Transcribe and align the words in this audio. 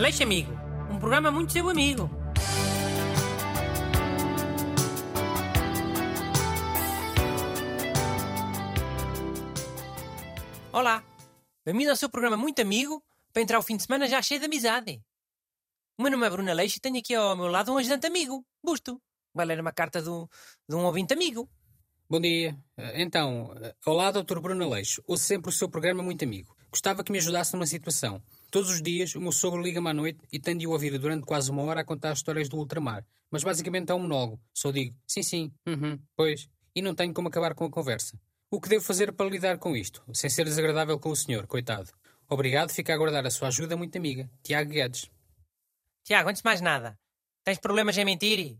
Aleixo 0.00 0.22
Amigo, 0.22 0.50
um 0.90 0.98
programa 0.98 1.30
muito 1.30 1.52
seu 1.52 1.68
amigo. 1.68 2.08
Olá, 10.72 11.04
bem-vindo 11.66 11.90
ao 11.90 11.96
seu 11.96 12.08
programa 12.08 12.34
muito 12.34 12.62
amigo 12.62 13.04
para 13.30 13.42
entrar 13.42 13.58
o 13.58 13.62
fim 13.62 13.76
de 13.76 13.82
semana 13.82 14.08
já 14.08 14.22
cheio 14.22 14.40
de 14.40 14.46
amizade. 14.46 15.02
O 15.98 16.02
meu 16.02 16.10
nome 16.10 16.26
é 16.26 16.30
Bruno 16.30 16.50
Aleixo 16.50 16.78
e 16.78 16.80
tenho 16.80 16.96
aqui 16.96 17.14
ao 17.14 17.36
meu 17.36 17.48
lado 17.48 17.70
um 17.70 17.76
ajudante 17.76 18.06
amigo, 18.06 18.42
Busto. 18.64 18.98
Vai 19.34 19.44
ler 19.44 19.60
uma 19.60 19.70
carta 19.70 20.00
do, 20.00 20.26
de 20.66 20.76
um 20.76 20.86
ouvinte 20.86 21.12
amigo. 21.12 21.46
Bom 22.08 22.20
dia. 22.22 22.58
Então, 22.94 23.54
olá, 23.84 24.10
Dr. 24.10 24.40
Bruno 24.40 24.64
Aleixo. 24.64 25.02
Ouço 25.06 25.24
sempre 25.24 25.50
o 25.50 25.52
seu 25.52 25.68
programa 25.68 26.02
muito 26.02 26.24
amigo. 26.24 26.56
Gostava 26.70 27.04
que 27.04 27.12
me 27.12 27.18
ajudasse 27.18 27.52
numa 27.52 27.66
situação. 27.66 28.22
Todos 28.50 28.70
os 28.70 28.82
dias, 28.82 29.14
o 29.14 29.20
meu 29.20 29.30
sogro 29.30 29.62
liga-me 29.62 29.88
à 29.88 29.94
noite 29.94 30.18
e 30.32 30.40
tenho 30.40 30.58
de 30.58 30.66
o 30.66 30.72
ouvir 30.72 30.98
durante 30.98 31.24
quase 31.24 31.50
uma 31.52 31.62
hora 31.62 31.82
a 31.82 31.84
contar 31.84 32.12
histórias 32.12 32.48
do 32.48 32.56
ultramar. 32.56 33.06
Mas 33.30 33.44
basicamente 33.44 33.90
é 33.90 33.94
um 33.94 34.00
monólogo. 34.00 34.40
Só 34.52 34.72
digo, 34.72 34.96
sim, 35.06 35.22
sim, 35.22 35.52
uhum, 35.68 35.96
pois. 36.16 36.48
E 36.74 36.82
não 36.82 36.92
tenho 36.92 37.14
como 37.14 37.28
acabar 37.28 37.54
com 37.54 37.64
a 37.64 37.70
conversa. 37.70 38.18
O 38.50 38.60
que 38.60 38.68
devo 38.68 38.84
fazer 38.84 39.12
para 39.12 39.30
lidar 39.30 39.58
com 39.58 39.76
isto, 39.76 40.02
sem 40.12 40.28
ser 40.28 40.44
desagradável 40.44 40.98
com 40.98 41.10
o 41.10 41.16
senhor, 41.16 41.46
coitado? 41.46 41.92
Obrigado, 42.28 42.72
fico 42.72 42.90
a 42.90 42.94
aguardar 42.94 43.24
a 43.24 43.30
sua 43.30 43.48
ajuda 43.48 43.76
muito 43.76 43.96
amiga. 43.96 44.28
Tiago 44.42 44.70
Guedes. 44.70 45.08
Tiago, 46.02 46.28
antes 46.28 46.42
de 46.42 46.46
mais 46.46 46.60
nada, 46.60 46.98
tens 47.44 47.58
problemas 47.58 47.96
em 47.96 48.04
mentir? 48.04 48.58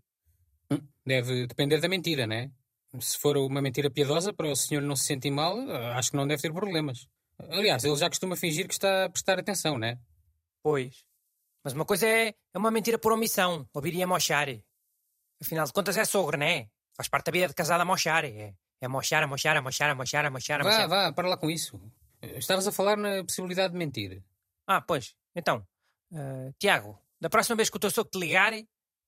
Hum, 0.70 0.78
deve 1.04 1.48
depender 1.48 1.80
da 1.80 1.88
mentira, 1.88 2.28
né? 2.28 2.52
Se 3.00 3.18
for 3.18 3.36
uma 3.36 3.60
mentira 3.60 3.90
piedosa 3.90 4.32
para 4.32 4.48
o 4.48 4.54
senhor 4.54 4.82
não 4.82 4.94
se 4.94 5.04
sentir 5.04 5.30
mal, 5.32 5.58
acho 5.96 6.12
que 6.12 6.16
não 6.16 6.26
deve 6.26 6.42
ter 6.42 6.52
problemas. 6.52 7.08
Aliás, 7.50 7.84
ele 7.84 7.96
já 7.96 8.08
costuma 8.08 8.36
fingir 8.36 8.66
que 8.66 8.74
está 8.74 9.04
a 9.06 9.10
prestar 9.10 9.38
atenção, 9.38 9.78
né? 9.78 9.98
Pois. 10.62 11.04
Mas 11.64 11.72
uma 11.72 11.84
coisa 11.84 12.06
é, 12.06 12.28
é 12.54 12.58
uma 12.58 12.70
mentira 12.70 12.98
por 12.98 13.12
omissão, 13.12 13.68
ouvir 13.72 14.02
a 14.02 14.06
mochar. 14.06 14.48
Afinal 15.40 15.66
de 15.66 15.72
contas 15.72 15.96
é 15.96 16.04
sogro, 16.04 16.36
né? 16.38 16.68
Faz 16.96 17.08
parte 17.08 17.26
da 17.26 17.32
vida 17.32 17.48
de 17.48 17.54
casada 17.54 17.82
a 17.82 17.86
mochar. 17.86 18.24
É, 18.24 18.54
é 18.80 18.88
mochar, 18.88 19.22
a 19.22 19.26
mochar, 19.26 19.56
a 19.56 19.62
mochar, 19.62 19.90
a 19.90 19.94
mochar, 19.94 20.24
a 20.24 20.30
mochar, 20.30 20.60
a 20.60 20.64
Vá, 20.64 20.70
mochar. 20.70 20.88
vá, 20.88 21.12
para 21.12 21.28
lá 21.28 21.36
com 21.36 21.50
isso. 21.50 21.80
Estavas 22.22 22.66
a 22.66 22.72
falar 22.72 22.96
na 22.96 23.22
possibilidade 23.24 23.72
de 23.72 23.78
mentir. 23.78 24.22
Ah, 24.66 24.80
pois. 24.80 25.14
Então, 25.34 25.66
eh, 26.12 26.52
Tiago, 26.58 26.98
da 27.20 27.30
próxima 27.30 27.56
vez 27.56 27.70
que 27.70 27.76
o 27.76 27.80
teu 27.80 27.90
sogro 27.90 28.10
te 28.10 28.18
ligar, 28.18 28.52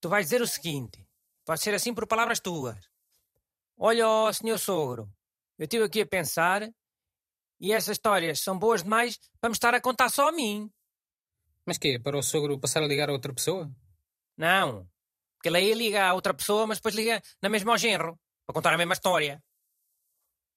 tu 0.01 0.09
vais 0.09 0.27
dizer 0.27 0.41
o 0.41 0.47
seguinte. 0.47 1.07
Pode 1.45 1.61
ser 1.61 1.75
assim 1.75 1.92
por 1.95 2.07
palavras 2.07 2.41
tuas. 2.41 2.79
Olha, 3.77 4.07
ó, 4.09 4.33
senhor 4.33 4.59
sogro, 4.59 5.11
eu 5.59 5.64
estive 5.64 5.85
aqui 5.85 6.01
a 6.03 6.07
pensar 6.07 6.70
e 7.63 7.73
essas 7.73 7.93
histórias 7.97 8.41
são 8.41 8.59
boas 8.59 8.83
demais 8.83 9.21
para 9.41 9.49
me 9.49 9.55
estar 9.55 9.73
a 9.73 9.81
contar 9.81 10.09
só 10.09 10.29
a 10.29 10.33
mim. 10.33 10.69
Mas 11.65 11.79
quê? 11.79 11.97
Para 11.97 12.19
o 12.19 12.23
sogro 12.23 12.59
passar 12.59 12.83
a 12.83 12.87
ligar 12.89 13.09
a 13.09 13.13
outra 13.13 13.33
pessoa? 13.33 13.71
Não. 14.37 14.91
Porque 15.37 15.49
ele 15.49 15.59
aí 15.59 15.73
liga 15.73 16.09
a 16.09 16.13
outra 16.13 16.35
pessoa, 16.35 16.67
mas 16.67 16.79
depois 16.79 16.97
liga 16.97 17.23
na 17.41 17.49
mesma 17.49 17.71
ao 17.71 17.79
genro, 17.79 18.19
para 18.45 18.55
contar 18.55 18.75
a 18.75 18.77
mesma 18.77 18.95
história. 18.95 19.41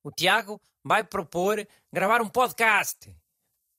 O 0.04 0.12
Tiago 0.12 0.60
vai 0.84 1.04
propor 1.04 1.68
gravar 1.94 2.24
um 2.24 2.30
podcast. 2.30 3.16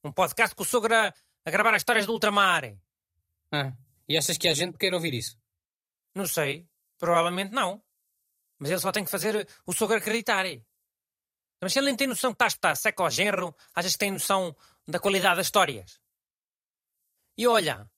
Um 0.05 0.13
podcast 0.13 0.55
com 0.55 0.63
o 0.63 0.67
sogro 0.67 0.95
a, 0.95 1.13
a 1.45 1.51
gravar 1.51 1.75
as 1.75 1.81
histórias 1.83 2.07
do 2.07 2.13
ultramar. 2.13 2.77
Ah, 3.51 3.73
e 4.09 4.17
achas 4.17 4.39
que 4.39 4.47
há 4.47 4.55
gente 4.55 4.73
que 4.73 4.79
queira 4.79 4.95
ouvir 4.95 5.15
isso? 5.15 5.37
Não 6.15 6.27
sei. 6.29 6.65
Provavelmente 6.97 7.53
não. 7.53 7.83
Mas 8.57 8.71
ele 8.71 8.81
só 8.81 8.93
tem 8.93 9.05
que 9.05 9.11
fazer 9.11 9.49
o 9.67 9.73
sogro 9.73 9.97
acreditar. 9.97 10.47
Mas 11.61 11.73
se 11.73 11.79
ele 11.79 11.87
nem 11.87 11.97
tem 11.97 12.07
noção 12.07 12.35
que 12.35 12.45
está 12.45 12.75
seco 12.75 13.03
ao 13.03 13.11
genro, 13.11 13.55
achas 13.75 13.93
que 13.93 13.99
tem 13.99 14.11
noção 14.11 14.55
da 14.87 14.99
qualidade 14.99 15.37
das 15.37 15.47
histórias? 15.47 15.99
E 17.37 17.47
olha, 17.47 17.89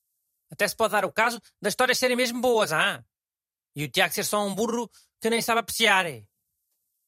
até 0.51 0.67
se 0.67 0.77
pode 0.77 0.93
dar 0.93 1.05
o 1.05 1.13
caso 1.13 1.41
das 1.61 1.73
histórias 1.73 1.99
serem 1.99 2.17
mesmo 2.17 2.41
boas, 2.41 2.73
ah? 2.73 3.05
E 3.75 3.85
o 3.85 3.91
Tiago 3.91 4.15
ser 4.15 4.25
só 4.25 4.45
um 4.45 4.55
burro 4.55 4.91
que 5.21 5.31
nem 5.31 5.43
sabe 5.43 5.61
apreciar. 5.61 6.07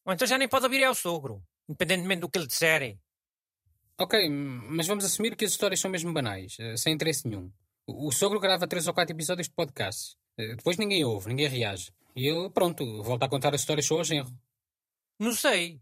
Ou 0.05 0.13
então 0.13 0.27
já 0.27 0.39
nem 0.39 0.49
pode 0.49 0.65
ouvir 0.65 0.85
ao 0.85 0.95
sogro, 0.95 1.43
independentemente 1.69 2.21
do 2.21 2.29
que 2.29 2.39
ele 2.39 2.47
disser. 2.47 2.99
Ok, 3.99 4.29
mas 4.31 4.87
vamos 4.87 5.05
assumir 5.05 5.37
que 5.37 5.45
as 5.45 5.51
histórias 5.53 5.81
são 5.81 5.91
mesmo 5.91 6.13
banais, 6.13 6.57
eh, 6.59 6.77
sem 6.77 6.95
interesse 6.95 7.29
nenhum. 7.29 7.53
O 7.87 8.11
sogro 8.11 8.41
grava 8.41 8.67
três 8.67 8.87
ou 8.87 8.95
quatro 8.95 9.15
episódios 9.15 9.49
de 9.49 9.55
podcast. 9.55 10.17
Eh, 10.39 10.55
Depois 10.55 10.77
ninguém 10.79 11.05
ouve, 11.05 11.29
ninguém 11.29 11.49
reage. 11.49 11.93
E 12.17 12.27
ele, 12.27 12.49
pronto, 12.51 13.03
volta 13.03 13.27
a 13.27 13.29
contar 13.29 13.55
as 13.55 13.61
histórias 13.61 13.87
só 13.87 13.99
ao 13.99 14.05
genro. 14.05 14.33
Não 15.19 15.33
sei. 15.33 15.81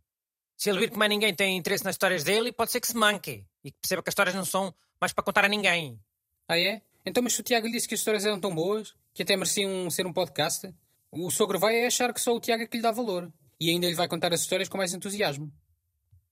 Se 0.59 0.69
ele 0.69 0.81
vir 0.81 0.91
que 0.91 0.99
mais 0.99 1.09
ninguém 1.09 1.33
tem 1.33 1.57
interesse 1.57 1.85
nas 1.85 1.95
histórias 1.95 2.25
dele, 2.25 2.51
pode 2.51 2.73
ser 2.73 2.81
que 2.81 2.89
se 2.89 2.97
manque. 2.97 3.47
E 3.63 3.71
que 3.71 3.79
perceba 3.81 4.03
que 4.03 4.09
as 4.09 4.13
histórias 4.13 4.35
não 4.35 4.45
são 4.45 4.75
mais 5.01 5.13
para 5.13 5.23
contar 5.23 5.45
a 5.45 5.49
ninguém. 5.49 6.03
Ah, 6.49 6.59
é? 6.59 6.83
Então, 7.07 7.23
mas 7.23 7.35
se 7.35 7.41
o 7.41 7.45
Tiago 7.45 7.69
lhe 7.69 7.73
disse 7.73 7.87
que 7.87 7.95
as 7.95 8.01
histórias 8.01 8.27
eram 8.27 8.41
tão 8.41 8.53
boas, 8.53 8.93
que 9.15 9.23
até 9.23 9.37
mereciam 9.37 9.89
ser 9.89 10.05
um 10.05 10.13
podcast, 10.13 10.75
o 11.13 11.31
sogro 11.31 11.61
vai 11.61 11.87
achar 11.87 12.13
que 12.13 12.21
só 12.21 12.35
o 12.35 12.41
Tiago 12.41 12.65
é 12.65 12.67
que 12.67 12.77
lhe 12.77 12.83
dá 12.83 12.91
valor. 12.91 13.33
E 13.61 13.71
ainda 13.71 13.87
lhe 13.87 13.95
vai 13.95 14.09
contar 14.09 14.35
as 14.35 14.41
histórias 14.41 14.69
com 14.69 14.77
mais 14.77 14.93
entusiasmo. 14.93 15.53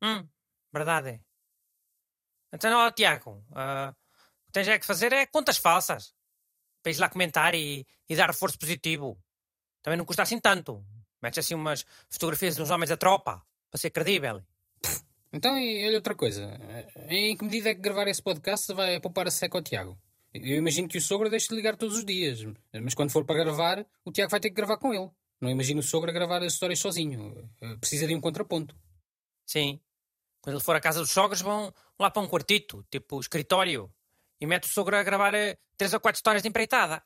Hum, 0.02 0.26
verdade. 0.72 1.20
Então, 2.52 2.76
ó, 2.80 2.90
Tiago, 2.90 3.44
ah, 3.52 3.94
o 3.94 4.46
que 4.46 4.52
tens 4.52 4.66
é 4.66 4.76
que 4.76 4.86
fazer 4.86 5.12
é 5.12 5.24
contas 5.26 5.56
falsas. 5.56 6.12
Para 6.82 6.90
ir 6.90 6.98
lá 6.98 7.08
comentar 7.08 7.54
e, 7.54 7.86
e 8.08 8.16
dar 8.16 8.26
reforço 8.26 8.58
positivo. 8.58 9.16
Também 9.82 9.96
não 9.96 10.04
custa 10.04 10.22
assim 10.22 10.40
tanto. 10.40 10.84
Metes 11.22 11.38
assim 11.38 11.54
umas 11.54 11.86
fotografias 12.10 12.56
de 12.56 12.62
uns 12.62 12.70
homens 12.70 12.90
da 12.90 12.96
tropa, 12.96 13.40
para 13.76 13.80
ser 13.80 13.90
credível. 13.90 14.42
Então, 15.32 15.58
e 15.58 15.86
olha 15.86 15.96
outra 15.96 16.14
coisa. 16.14 16.58
Em 17.08 17.36
que 17.36 17.44
medida 17.44 17.70
é 17.70 17.74
que 17.74 17.80
gravar 17.80 18.08
esse 18.08 18.22
podcast 18.22 18.72
vai 18.72 18.98
poupar 19.00 19.26
a 19.26 19.30
seca 19.30 19.58
ao 19.58 19.62
Tiago? 19.62 19.98
Eu 20.32 20.56
imagino 20.56 20.88
que 20.88 20.96
o 20.96 21.00
sogro 21.00 21.28
deixe 21.28 21.48
de 21.48 21.54
ligar 21.54 21.76
todos 21.76 21.98
os 21.98 22.04
dias, 22.04 22.40
mas 22.82 22.94
quando 22.94 23.10
for 23.10 23.24
para 23.24 23.36
gravar, 23.36 23.86
o 24.04 24.10
Tiago 24.10 24.30
vai 24.30 24.40
ter 24.40 24.48
que 24.48 24.54
gravar 24.54 24.78
com 24.78 24.94
ele. 24.94 25.10
Não 25.40 25.50
imagino 25.50 25.80
o 25.80 25.82
sogro 25.82 26.10
a 26.10 26.12
gravar 26.12 26.42
as 26.42 26.54
histórias 26.54 26.78
sozinho. 26.78 27.50
Eh, 27.60 27.76
Precisa 27.76 28.06
de 28.06 28.14
um 28.14 28.20
contraponto. 28.20 28.74
Sim. 29.44 29.78
Quando 30.40 30.56
ele 30.56 30.64
for 30.64 30.74
à 30.74 30.80
casa 30.80 31.00
dos 31.00 31.10
sogros, 31.10 31.42
vão 31.42 31.72
lá 31.98 32.10
para 32.10 32.22
um 32.22 32.28
quartito, 32.28 32.82
tipo 32.90 33.20
escritório, 33.20 33.92
e 34.40 34.46
mete 34.46 34.64
o 34.64 34.68
sogro 34.68 34.96
a 34.96 35.02
gravar 35.02 35.34
eh, 35.34 35.58
três 35.76 35.92
ou 35.92 36.00
quatro 36.00 36.18
histórias 36.18 36.42
de 36.42 36.48
empreitada. 36.48 37.02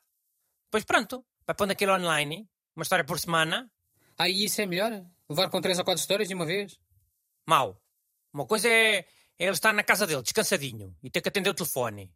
Depois 0.65 0.85
pronto, 0.85 1.25
vai 1.45 1.53
pondo 1.55 1.71
aquilo 1.71 1.93
online, 1.93 2.47
uma 2.75 2.83
história 2.83 3.03
por 3.03 3.19
semana. 3.19 3.69
Ah, 4.17 4.29
e 4.29 4.45
isso 4.45 4.61
é 4.61 4.65
melhor? 4.65 5.03
Levar 5.31 5.49
com 5.49 5.61
três 5.61 5.79
ou 5.79 5.85
quatro 5.85 6.01
histórias 6.01 6.27
de 6.27 6.35
uma 6.35 6.45
vez? 6.45 6.77
Mau. 7.47 7.81
Uma 8.33 8.45
coisa 8.45 8.67
é, 8.67 8.97
é 8.97 9.05
ele 9.39 9.51
estar 9.51 9.73
na 9.73 9.81
casa 9.81 10.05
dele, 10.05 10.21
descansadinho, 10.21 10.93
e 11.01 11.09
ter 11.09 11.21
que 11.21 11.29
atender 11.29 11.49
o 11.49 11.53
telefone. 11.53 12.11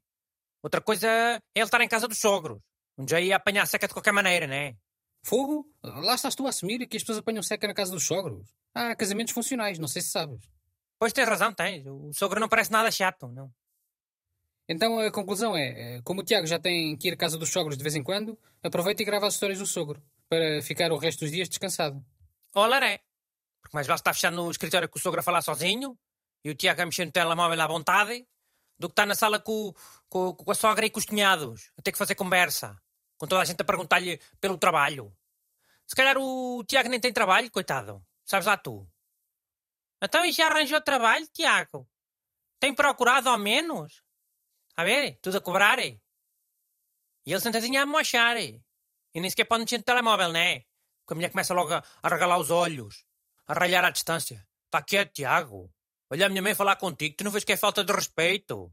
Outra 0.62 0.81
coisa 0.81 1.08
é 1.08 1.40
ele 1.56 1.64
estar 1.64 1.80
em 1.80 1.88
casa 1.88 2.09
dos 2.09 2.18
sogros, 2.18 2.59
onde 2.98 3.12
já 3.12 3.22
ia 3.22 3.38
apanhar 3.38 3.66
seca 3.68 3.88
de 3.88 3.94
qualquer 3.94 4.12
maneira, 4.12 4.48
né? 4.48 4.76
Fogo? 5.24 5.66
Lá 5.81 6.14
estás 6.14 6.36
tu 6.36 6.46
a 6.46 6.50
assumir 6.50 6.86
que 6.88 6.98
as 6.98 7.03
pessoas 7.03 7.20
apanham 7.20 7.42
seca 7.42 7.66
na 7.66 7.74
casa 7.74 7.94
dos 7.94 8.06
sogros. 8.06 8.53
Há 8.74 8.94
casamentos 8.98 9.34
funcionais, 9.34 9.80
não 9.80 9.88
sei 9.88 10.02
se 10.02 10.09
sabes. 10.09 10.50
Pois 11.00 11.14
tens 11.14 11.30
razão, 11.30 11.53
tens. 11.53 11.86
O 11.88 12.12
sogro 12.12 12.42
não 12.42 12.50
parece 12.50 12.72
nada 12.72 12.92
chato, 12.92 13.30
não. 13.30 13.50
Então 14.68 15.00
a 15.00 15.09
conclusão 15.09 15.56
é, 15.56 15.70
eh, 15.70 16.02
como 16.03 16.20
o 16.20 16.24
Tiago 16.26 16.47
já 16.47 16.59
tem 16.59 16.97
que 16.97 17.08
ir 17.08 17.14
à 17.14 17.18
casa 17.18 17.38
dos 17.38 17.50
sogros 17.50 17.78
de 17.78 17.84
vez 17.84 17.96
em 17.96 18.03
quando, 18.03 18.38
aproveita 18.62 19.02
e 19.02 19.06
grava 19.06 19.26
as 19.26 19.36
histórias 19.36 19.59
do 19.59 19.66
sogro, 19.66 20.03
para 20.28 20.62
ficar 20.62 20.92
o 20.92 20.97
resto 20.97 21.22
dos 21.22 21.32
dias 21.32 21.47
descansado. 21.47 22.03
Olha, 22.58 22.84
é. 22.86 23.05
Mais 23.75 23.88
vale 23.88 24.00
estar 24.00 24.13
fechado 24.13 24.38
no 24.38 24.50
escritório 24.50 24.88
com 24.88 24.97
o 24.97 25.02
sogro 25.02 25.19
a 25.19 25.24
falar 25.24 25.41
sozinho 25.41 26.00
e 26.46 26.50
o 26.50 26.56
Tiago 26.56 26.81
a 26.81 26.86
mexer 26.86 27.03
no 27.03 27.12
telemóvel 27.12 27.62
à 27.62 27.68
vontade 27.68 28.25
do 28.80 28.88
que 28.88 28.94
estar 28.94 29.06
na 29.06 29.16
sala 29.16 29.38
com, 29.38 29.74
com, 30.08 30.34
com 30.34 30.50
a 30.50 30.56
sogra 30.56 30.86
e 30.86 30.90
com 30.90 30.97
os 30.97 31.06
cunhados 31.06 31.74
a 31.78 31.81
ter 31.81 31.91
que 31.91 31.97
fazer 31.97 32.16
conversa, 32.16 32.81
com 33.18 33.28
toda 33.28 33.41
a 33.41 33.44
gente 33.44 33.62
a 33.62 33.66
perguntar-lhe 33.66 34.18
pelo 34.40 34.58
trabalho. 34.58 35.14
Se 35.85 35.94
calhar 35.94 36.18
o 36.18 36.64
Tiago 36.64 36.88
nem 36.88 37.02
tem 37.02 37.12
trabalho, 37.12 37.52
coitado. 37.52 38.02
Sabes 38.24 38.46
lá 38.46 38.56
tu. 38.56 38.90
Então 40.02 40.24
e 40.24 40.31
já 40.31 40.47
arranjou 40.47 40.80
trabalho, 40.80 41.28
Tiago? 41.28 41.85
Tem 42.62 42.74
procurado 42.74 43.28
ao 43.28 43.38
menos? 43.38 44.02
A 44.78 44.85
ver, 44.85 45.19
tudo 45.22 45.38
a 45.38 45.41
cobrar? 45.41 45.80
E 45.80 46.00
ele 47.26 47.41
sentadinho 47.41 47.82
a 47.82 47.85
mochar. 47.85 48.38
E 48.38 48.64
nem 49.14 49.29
sequer 49.29 49.44
pode 49.44 49.64
mexer 49.64 49.79
no 49.79 49.84
telemóvel, 49.84 50.32
né? 50.32 50.61
Porque 51.02 51.11
a 51.11 51.16
mulher 51.16 51.32
começa 51.32 51.53
logo 51.53 51.73
a, 51.73 51.84
a 52.02 52.08
regalar 52.08 52.38
os 52.38 52.50
olhos, 52.50 53.05
a 53.47 53.53
ralhar 53.53 53.84
à 53.86 53.90
distância. 53.90 54.46
Está 54.66 54.82
quieto, 54.82 55.14
Tiago. 55.14 55.72
Olha 56.09 56.26
a 56.26 56.30
minha 56.30 56.42
mãe 56.42 56.53
falar 56.53 56.76
contigo, 56.76 57.16
tu 57.18 57.24
não 57.24 57.32
vês 57.32 57.44
que 57.44 57.53
é 57.53 57.58
falta 57.58 57.84
de 57.84 57.92
respeito. 57.92 58.72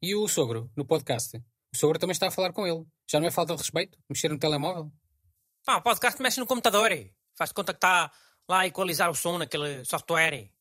E 0.00 0.14
o 0.14 0.28
sogro, 0.28 0.70
no 0.76 0.84
podcast? 0.84 1.36
O 1.72 1.76
sogro 1.76 1.98
também 1.98 2.12
está 2.12 2.28
a 2.28 2.30
falar 2.30 2.52
com 2.52 2.66
ele. 2.66 2.84
Já 3.10 3.18
não 3.18 3.26
é 3.26 3.30
falta 3.30 3.54
de 3.54 3.62
respeito? 3.62 3.98
Mexer 4.08 4.28
no 4.28 4.38
telemóvel? 4.38 4.92
Pá, 5.64 5.76
o 5.76 5.82
podcast 5.82 6.20
mexe 6.22 6.38
no 6.38 6.46
computador. 6.46 6.92
e 6.92 7.14
Faz 7.34 7.50
de 7.50 7.54
conta 7.54 7.72
que 7.72 7.78
está 7.78 8.12
lá 8.48 8.60
a 8.60 8.66
equalizar 8.66 9.10
o 9.10 9.14
som 9.14 9.38
naquele 9.38 9.84
software. 9.84 10.34
e 10.34 10.52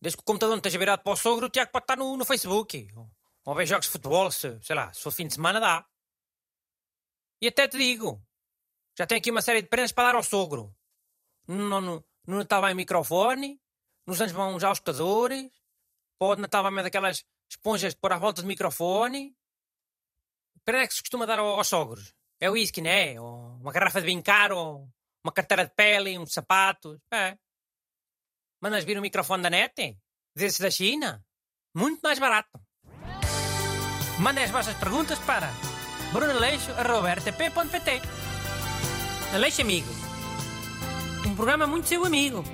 Desde 0.00 0.16
que 0.16 0.22
o 0.22 0.24
computador 0.24 0.52
não 0.52 0.58
esteja 0.58 0.78
virado 0.78 1.02
para 1.02 1.12
o 1.12 1.16
sogro, 1.16 1.46
o 1.46 1.50
Tiago 1.50 1.72
pode 1.72 1.84
estar 1.84 1.96
no, 1.96 2.16
no 2.16 2.24
Facebook. 2.24 2.88
Ou, 2.94 3.10
ou 3.44 3.54
ver 3.54 3.66
jogos 3.66 3.86
de 3.86 3.92
futebol, 3.92 4.30
se, 4.30 4.58
sei 4.62 4.76
lá, 4.76 4.92
se 4.92 5.00
for 5.00 5.10
fim 5.10 5.26
de 5.26 5.34
semana 5.34 5.58
dá. 5.60 5.86
E 7.40 7.48
até 7.48 7.66
te 7.66 7.78
digo, 7.78 8.22
já 8.96 9.06
tenho 9.06 9.18
aqui 9.18 9.30
uma 9.30 9.42
série 9.42 9.62
de 9.62 9.68
prendas 9.68 9.92
para 9.92 10.08
dar 10.08 10.14
ao 10.16 10.22
sogro. 10.22 10.74
No, 11.48 11.80
no, 11.80 12.04
no 12.26 12.36
Natal 12.38 12.60
vai 12.60 12.74
microfone, 12.74 13.60
nos 14.06 14.20
anos 14.20 14.32
vão 14.32 14.58
já 14.60 14.70
os 14.70 14.78
escutadores, 14.78 15.50
pode 16.18 16.40
Natal 16.40 16.62
vai 16.62 16.70
mais 16.72 16.84
daquelas 16.84 17.24
esponjas 17.50 17.94
de 17.94 18.00
pôr 18.00 18.12
à 18.12 18.18
volta 18.18 18.42
do 18.42 18.48
microfone. 18.48 19.34
Para 20.64 20.82
é 20.82 20.86
que 20.86 20.94
se 20.94 21.00
costuma 21.02 21.26
dar 21.26 21.38
ao- 21.38 21.56
aos 21.58 21.66
sogros? 21.68 22.14
É 22.40 22.48
o 22.48 22.52
whisky, 22.54 22.80
né? 22.80 23.20
Ou 23.20 23.56
uma 23.60 23.72
garrafa 23.72 24.00
de 24.00 24.06
vinho 24.06 24.22
caro, 24.22 24.88
uma 25.24 25.32
carteira 25.32 25.64
de 25.66 25.74
pele, 25.74 26.18
uns 26.18 26.32
sapatos. 26.32 26.98
É. 27.12 27.36
Mandas 28.60 28.84
vir 28.84 28.96
o 28.98 29.02
microfone 29.02 29.42
da 29.42 29.50
net? 29.50 29.98
Desses 30.36 30.60
da 30.60 30.70
China? 30.70 31.24
Muito 31.74 32.00
mais 32.02 32.18
barato. 32.18 32.50
Mandem 34.20 34.44
as 34.44 34.50
vossas 34.50 34.76
perguntas 34.76 35.18
para 35.20 35.50
brunaleixo.rtp.pt 36.12 38.00
Aleixo 39.34 39.62
Amigo. 39.62 39.88
Um 41.24 41.34
programa 41.34 41.66
muito 41.66 41.88
seu 41.88 42.04
amigo. 42.04 42.44